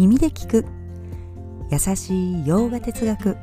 [0.00, 0.64] 耳で聞く。
[1.70, 3.36] 優しい洋画哲学。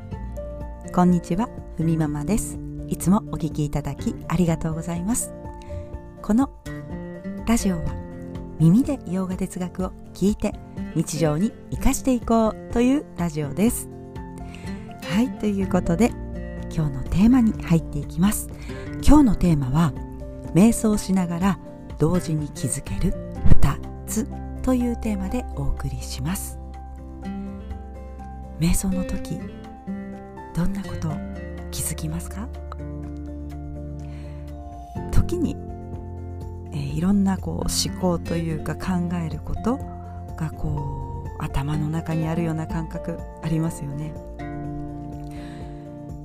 [0.92, 2.58] こんにちはふみママです。
[2.88, 5.32] いつもお聞きいただきありがとうございます。
[6.20, 6.50] この
[7.46, 7.84] ラジオは
[8.58, 10.52] 耳で洋画哲学を聞いて
[10.96, 13.88] 日常に生かしていこうというラジオです。
[15.04, 16.10] はいということで
[16.74, 18.48] 今日のテーマに入っていきます。
[19.06, 19.92] 今日のテーマは
[20.56, 21.58] 瞑想しながら
[22.00, 23.14] 同時に気づける
[23.62, 23.78] 2
[24.08, 24.47] つ。
[24.68, 26.58] というテーマでお送りします。
[28.60, 29.40] 瞑想の時
[30.54, 31.12] どんなことを
[31.70, 32.46] 気づきますか？
[35.10, 35.56] 時に、
[36.72, 39.78] えー、いろんなこう思考というか考えること
[40.36, 44.12] がこう頭の中にあるような感覚ありますよね、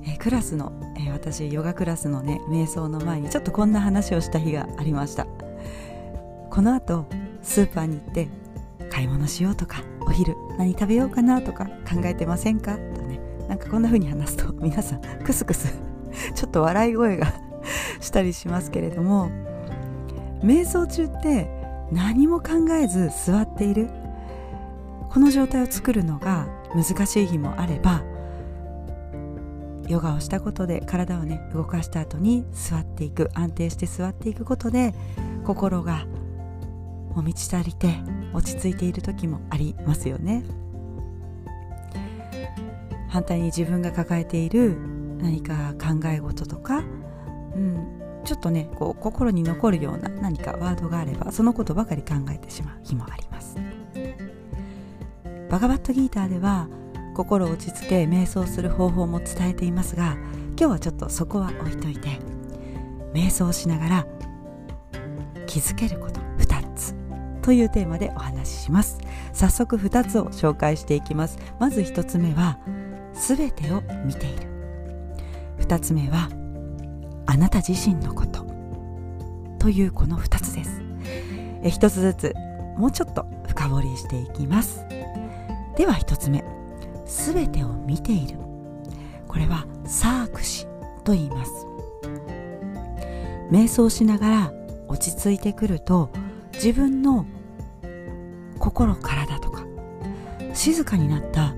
[0.06, 5.26] えー、クラスの、えー、私ヨガクラスのね瞑想の前にちょっとこんな話をした日がありました。
[6.50, 7.06] この後
[7.44, 8.28] スーパーに行って
[8.90, 13.20] 買い物しようとかお昼何食べようかなとか考えてませんかとね。
[13.48, 15.78] なんかこんな風に話すと 皆さんクスクス
[16.34, 17.32] ちょっと笑い声が
[18.00, 19.30] したりしますけれども
[20.42, 21.48] 瞑想中って
[21.92, 23.88] 何も考えず座っている。
[25.14, 28.02] この状態を作るのが難しい日もあれば
[29.86, 34.92] ヨガをしたことで体をね動かした後に座っていく安定して座っていくことで
[35.44, 36.04] 心が
[37.14, 37.94] もう満ち足りて
[38.32, 40.44] 落ち着いている時もありますよね。
[43.08, 44.76] 反対に自分が抱えている
[45.18, 46.80] 何か考え事とか、う
[47.58, 53.56] ん、ちょっとねこう心に残るような何かワードがあればそのことばかり考えてしまう日もあります。
[55.48, 56.68] バガバットギーターでは
[57.14, 60.16] 心を落ち着け瞑想する方法も伝えていますが
[60.56, 62.18] 今日はちょっとそこは置いといて
[63.12, 64.06] 瞑想しながら
[65.46, 66.23] 気づけること。
[67.44, 68.98] というテーマでお話しします。
[69.34, 71.38] 早速2つを紹介していきます。
[71.58, 72.58] まず1つ目は
[73.12, 74.48] 全てを見ている。
[75.58, 76.30] 2つ目は
[77.26, 78.46] あなた自身のこと。
[79.58, 80.80] というこの2つです。
[81.62, 82.34] え1つずつ
[82.78, 84.82] もうちょっと深掘りしていきます。
[85.76, 86.42] では1つ目
[87.04, 88.38] 全てを見ている。
[89.28, 90.66] これはサークシ
[91.04, 91.66] と言います。
[93.50, 94.52] 瞑想しながら
[94.88, 96.08] 落ち着いてくると
[96.54, 97.26] 自分の
[98.64, 99.66] 心体とか
[100.54, 101.54] 静かになった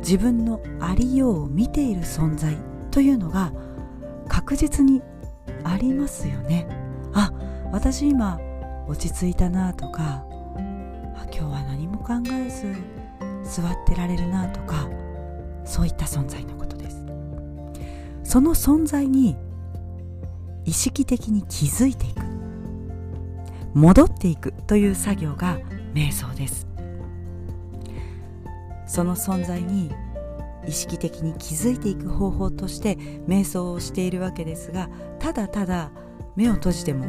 [0.00, 2.58] 自分のありようを見ている存在
[2.90, 3.50] というのが
[4.28, 5.00] 確実に
[5.64, 6.68] ありますよね。
[7.14, 7.32] あ
[7.72, 8.38] 私今
[8.86, 10.22] 落ち着いたなとか
[11.32, 12.74] 今日は何も考えず
[13.42, 14.86] 座ってられるなとか
[15.64, 17.06] そういった存在のことです。
[18.22, 19.34] その存在に
[20.66, 22.20] 意識的に気づいていく。
[23.72, 25.58] 戻っていくという作業が
[25.94, 26.66] 瞑想です。
[28.86, 29.92] その存在に
[30.66, 32.96] 意識的に気づいていく方法として
[33.26, 35.90] 瞑想をしているわけですがただただ
[36.36, 37.04] 目を閉じても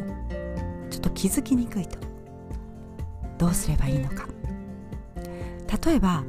[0.90, 1.98] ちょっと気づきにくいと。
[3.38, 4.28] どうすればいいのか。
[5.84, 6.24] 例えば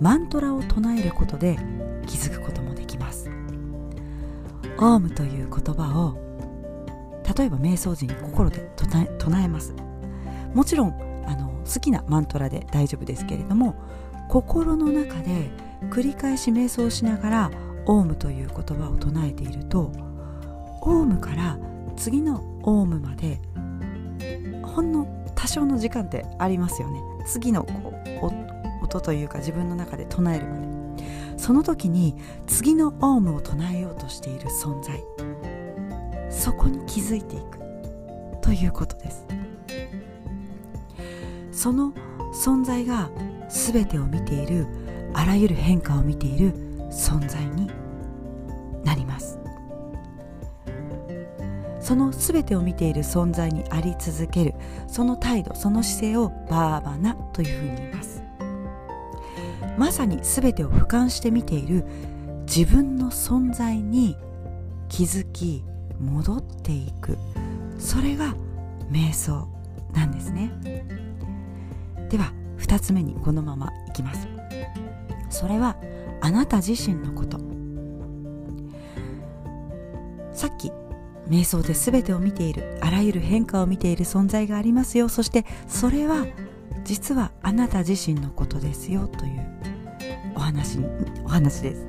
[0.00, 1.56] マントラを唱えることで
[2.06, 3.30] 気づくこともできます。
[4.78, 6.18] オームという言葉を
[7.36, 9.74] 例えば瞑想時に心で唱えます。
[10.54, 11.05] もちろん
[11.72, 13.74] 好きなマントラで大丈夫ですけれども
[14.28, 15.50] 心の中で
[15.90, 17.50] 繰り返し瞑想しながら
[17.86, 19.92] オウムという言葉を唱えていると
[20.80, 21.58] オウムから
[21.96, 23.40] 次のオウムまで
[24.62, 27.00] ほんの多少の時間ってありますよね。
[27.26, 30.66] 次のこう音というか自分の中で唱えるまで。
[31.36, 32.16] その時に
[32.46, 35.02] 次のオウムを唱えようとしている存在。
[36.30, 37.58] そこに気づいていく
[38.40, 39.26] ということです。
[41.56, 41.92] その
[42.34, 43.10] 存在が
[43.48, 44.66] 全てを見ている
[45.14, 46.52] あらゆる変化を見ている
[46.90, 47.70] 存在に
[48.84, 49.38] なります。
[51.80, 54.54] その全てを見ている存在にあり続ける
[54.86, 58.22] その態度その姿勢をバーバナというふうに言います。
[59.78, 61.84] まさに全てを俯瞰して見ている
[62.46, 64.16] 自分の存在に
[64.88, 65.64] 気づき
[65.98, 67.16] 戻っていく。
[67.78, 68.34] それが
[68.90, 69.48] 瞑想
[69.94, 71.05] なんですね。
[72.08, 74.28] では2つ目にこのままいきます。
[75.30, 75.76] それは
[76.20, 77.38] あなた自身のこと。
[80.32, 80.70] さっき
[81.28, 85.08] 瞑想で全てを見ているあらゆる変化を見ている存在がありますよ。
[85.08, 86.26] そしてそれは
[86.84, 89.46] 実はあなた自身のことですよという
[90.34, 90.78] お話
[91.24, 91.86] お話です。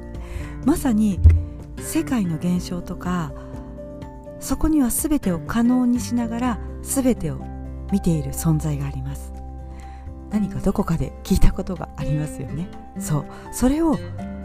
[0.66, 1.20] まさに
[1.78, 3.32] 世界の現象とか
[4.40, 7.40] そこには全てを可能にしながら全てを
[7.92, 9.37] 見ている存在があります。
[10.40, 12.68] 何かどこかで聞いたことがありますよね。
[13.00, 13.26] そう。
[13.52, 13.98] それを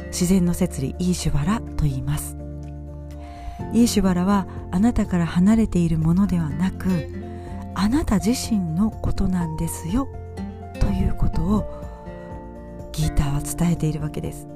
[0.07, 2.39] 自然の摂理イーシュバラと言います。
[3.75, 6.89] イーシュバラはあなたから離れているものではなく
[7.75, 10.09] あなた自身のことなんですよ
[10.81, 14.49] ということをギーターは伝えているわけです。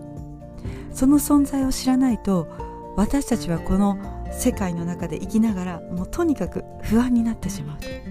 [0.90, 2.48] その存在を知らないと
[2.96, 3.98] 私たちはこの
[4.32, 8.05] 世界の中で生きながらもうとにかく不安になってしまう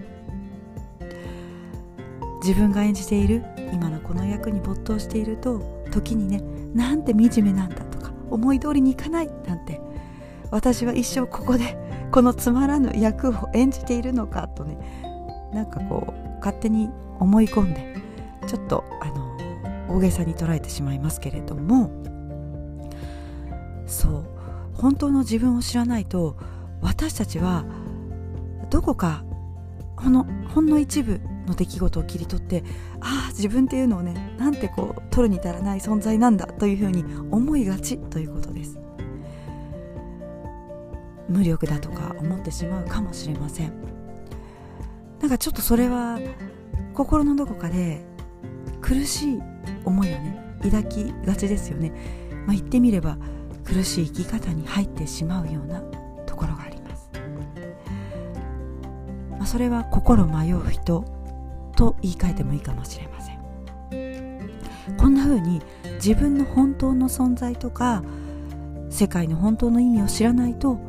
[2.45, 3.43] 自分が演じている
[3.73, 6.43] 今のこの役に没頭していると時にね
[6.75, 9.81] なんて惨めなんだとか思い通りにいかないなんて
[10.51, 11.75] 私は一生ここで
[12.11, 14.77] このつまらぬ役を演じているのかとね
[15.55, 17.95] なんかこう勝手に思い込んで
[18.45, 21.89] ちょっとあの大げさに捉えてしまいますけれども
[23.87, 24.25] そう
[24.75, 26.37] 本当の自分を知らないと
[26.79, 27.65] 私たちは
[28.69, 29.23] どこか
[29.97, 32.63] ほのほんの一部の出来事を切り取って
[32.99, 38.79] ああ自分っていうのをねなんてこう取るに足らない存在なんだというふうに思いがちということです。
[41.27, 43.73] 無力だとか思ってしまうかもしれません。
[45.19, 46.19] なんかちょっとそれは
[46.93, 48.05] 心のどこかで
[48.81, 49.41] 苦しい
[49.83, 51.91] 思いをね抱きがちですよね、
[52.45, 53.17] まあ、言ってみれば
[53.63, 55.81] 苦しい生き方に入ってしまうような
[56.25, 57.09] ところがあります、
[59.31, 61.03] まあ、それは心迷う人
[61.75, 63.35] と言い換えてもいいかもしれません。
[64.97, 65.61] こんな風に
[65.95, 68.03] 自分の本当の存在とか
[68.89, 70.79] 世界の本当の意味を知らないと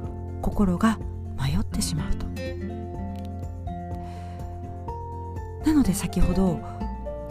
[0.43, 0.99] 心が
[1.39, 2.27] 迷ってしまうと。
[5.65, 6.61] なので先ほど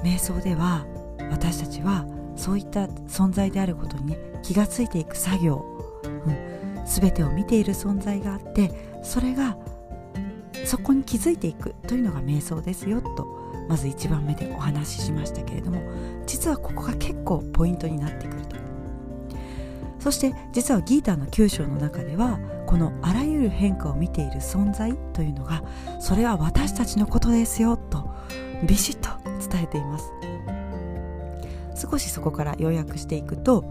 [0.03, 0.85] 瞑想では
[1.31, 2.05] 私たちは
[2.35, 5.65] そういった存在であることにね気がついていく作業、
[6.03, 9.57] うん、全てを見ている存在があってそれが
[10.65, 15.81] そこに気づいていくというのが瞑想ですよとまず1番目でお話ししましたけれども
[16.25, 18.55] 実はここが結構ポイントになってくると。
[19.99, 25.63] そして実はギーターの9章の中ではこのあらゆる変化を見ている存在というのが
[25.99, 28.07] それは私たちのことですよと
[28.67, 29.09] ビシッと
[29.49, 30.11] 伝えています。
[31.75, 33.65] 少しそこから要約していくと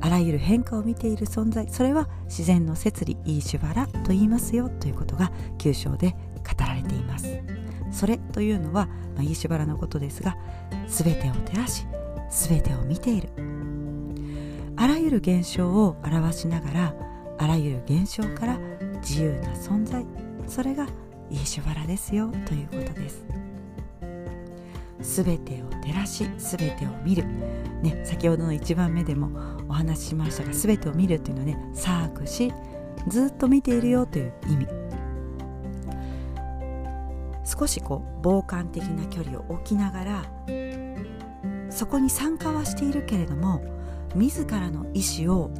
[0.00, 7.40] あらゆる変化を見ている存在それは自然の摂理イーシュバラと言いますよということが9章で語られています。
[7.90, 10.36] それというのは、まあ、イーシュバラのことですが
[10.86, 11.86] 全てを照らし
[12.30, 13.28] 全てを見ている。
[14.76, 16.94] あらゆる現象を表しながら
[17.38, 18.58] あらゆる現象から
[19.00, 20.06] 自由な存在
[20.46, 20.86] それが
[21.30, 23.24] イーシュバラですよということです。
[25.00, 27.24] 全てを照らし全てを見る、
[27.82, 29.30] ね、先ほどの1番目でも
[29.68, 32.52] お話ししましたが全てを見るというのはねサークし
[33.06, 34.66] ずっと見ているよという意味。
[37.44, 40.22] 少しこう傍観的な距離を置きながら
[41.70, 43.62] そこに参加はしているけれども
[44.14, 45.50] 自らの意思を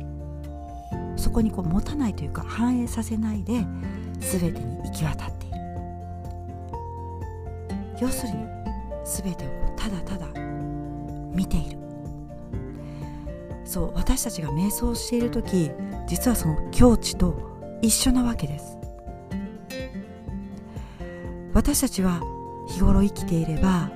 [1.16, 3.64] そこにこう持たないというか反映させないで
[4.20, 5.56] 全てに行き渡っている。
[8.02, 8.46] 要するに
[9.04, 10.26] 全てをただただ
[11.32, 11.78] 見ている。
[13.64, 15.70] そう私たちが瞑想している時
[16.06, 18.76] 実はその境地と一緒なわけです。
[21.54, 22.20] 私たちは
[22.68, 23.90] 日頃生きていれば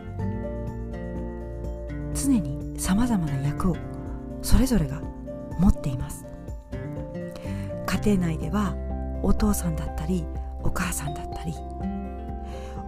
[2.14, 3.76] 常にさまざまな役を
[4.42, 5.00] それぞれが
[5.58, 6.24] 持っています。
[7.86, 8.74] 家庭内では
[9.22, 10.24] お父さんだったり
[10.62, 11.54] お母さんだったり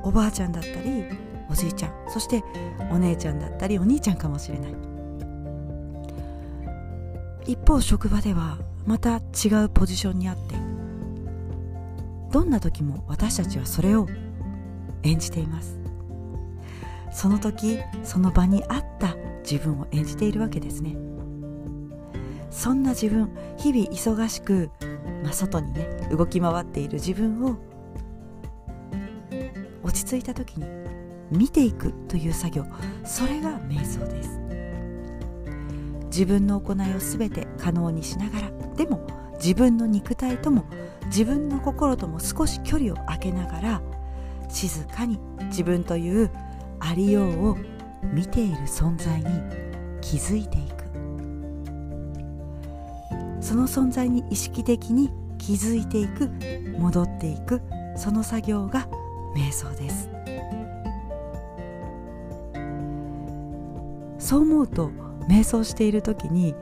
[0.02, 1.04] おばあちゃんだったり
[1.54, 2.42] おじいちゃんそして
[2.90, 4.74] お姉ちゃんだったりお兄ちゃんかもしれない。
[7.46, 10.56] 一方職場ではまた違うポジションにあって
[12.32, 14.08] どんな時も私たちはそれを
[15.04, 15.78] 演じています。
[17.12, 19.14] その時その場に合った
[19.48, 20.96] 自分を演じているわけですね。
[22.50, 24.70] そんな自分日々忙しく、
[25.22, 27.56] まあ、外にね動き回っている自分を
[29.84, 30.83] 落ち着いた時に
[31.30, 32.66] 見ていくという作業
[33.04, 34.40] それが瞑想です。
[36.06, 39.04] 自分の行いを全て可能にしながらでも
[39.34, 40.64] 自分の肉体とも
[41.06, 43.82] 自分の心とも少し距離を空けながら
[44.48, 46.30] 静かに自分という
[46.78, 47.56] ありようを
[48.12, 49.24] 見ている存在に
[50.00, 50.84] 気づいていく。
[53.40, 56.30] その存在に意識的に気づいていく
[56.78, 57.60] 戻っていく
[57.96, 58.88] その作業が
[59.36, 60.13] 瞑想です。
[64.24, 64.90] そう思うと
[65.28, 66.54] 瞑想している時に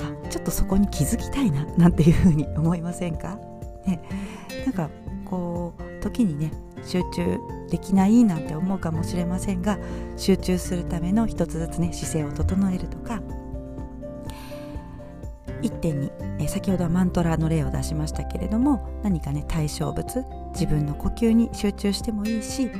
[0.00, 3.38] あちょっとそこに気づきたいななんていうふうに思いませんか、
[3.86, 4.02] ね、
[4.66, 4.90] なんか
[5.24, 6.52] こう時にね
[6.84, 7.38] 集中
[7.70, 9.78] できないなんて思うかもしれませんが
[10.18, 13.22] 集中するための一つずつね姿勢を整えるとか。
[15.62, 20.22] 1.2、え先ほどはマントラの例を出しましたけれども何かね対象物
[20.52, 22.70] 自分の呼吸に集中してもいいし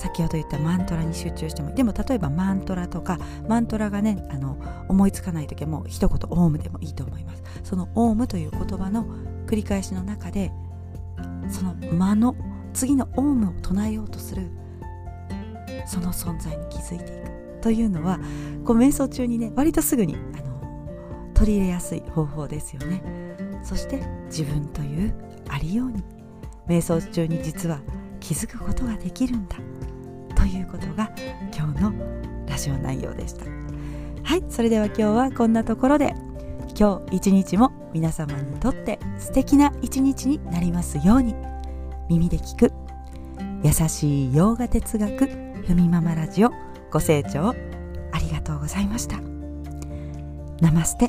[0.00, 4.56] 先ほど言ったマントラに集中してもでも例えばマントラとかマントラがねあの
[4.88, 7.42] 思いつかない時はもう一言オウムでもいいと思います。
[7.64, 9.04] そのオウムという言葉の
[9.46, 10.52] 繰り返しの中で
[11.50, 12.34] その間の
[12.72, 14.50] 次のオウムを唱えようとする
[15.86, 17.60] その存在に気づいていく。
[17.60, 18.18] というのは
[18.64, 23.02] こう瞑想中にね割とすぐにあの取り入れやすい方法ですよね。
[23.62, 25.14] そして自分という
[25.50, 26.02] ありように。
[26.70, 27.80] 瞑想中に実は
[28.20, 29.56] 気づくことができるんだ。
[30.40, 31.10] ということが
[31.54, 31.92] 今日の
[32.46, 33.44] ラジオ内容でした。
[34.22, 36.14] はいそれでは今日はこんなところで
[36.78, 41.34] 今日一日も皆様にとって素敵な一日になりますように
[42.08, 42.72] 耳で聞く
[43.62, 45.26] 優しい洋画哲学
[45.66, 46.50] ふみママラジオ
[46.90, 47.54] ご清聴
[48.12, 49.20] ありがとうございました。
[50.60, 51.08] ナマステ。